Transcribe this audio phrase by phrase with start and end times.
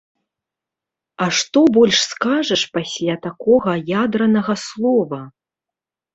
[1.25, 5.21] А што больш скажаш пасля такога ядранага слова!